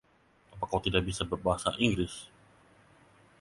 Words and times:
Apa 0.57 0.65
kau 0.71 0.81
tidak 0.87 1.01
bisa 1.07 1.21
berbahasa 1.31 1.69
Inggris? 1.85 2.13